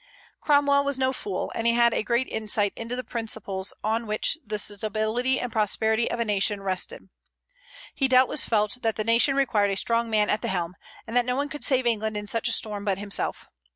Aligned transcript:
Cromwell 0.39 0.83
was 0.83 0.97
no 0.97 1.13
fool, 1.13 1.51
and 1.53 1.67
he 1.67 1.73
had 1.73 1.93
a 1.93 2.01
great 2.01 2.27
insight 2.27 2.73
into 2.75 2.95
the 2.95 3.03
principles 3.03 3.71
on 3.83 4.07
which 4.07 4.35
the 4.43 4.57
stability 4.57 5.39
and 5.39 5.51
prosperity 5.51 6.09
of 6.09 6.19
a 6.19 6.25
nation 6.25 6.63
rested. 6.63 7.03
He 7.93 8.07
doubtless 8.07 8.43
felt 8.45 8.79
that 8.81 8.95
the 8.95 9.03
nation 9.03 9.35
required 9.35 9.69
a 9.69 9.77
strong 9.77 10.07
arm 10.15 10.27
at 10.27 10.41
the 10.41 10.47
helm, 10.47 10.73
and 11.05 11.15
that 11.15 11.25
no 11.25 11.35
one 11.35 11.49
could 11.49 11.63
save 11.63 11.85
England 11.85 12.17
in 12.17 12.25
such 12.25 12.49
a 12.49 12.51
storm 12.51 12.83
but 12.83 12.97
himself. 12.97 13.47